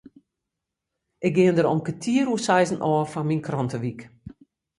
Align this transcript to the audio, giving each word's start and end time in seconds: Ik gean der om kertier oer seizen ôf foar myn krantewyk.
Ik 1.25 1.33
gean 1.35 1.55
der 1.57 1.67
om 1.73 1.83
kertier 1.87 2.25
oer 2.31 2.43
seizen 2.47 2.83
ôf 2.93 3.09
foar 3.11 3.27
myn 3.27 3.45
krantewyk. 3.47 3.99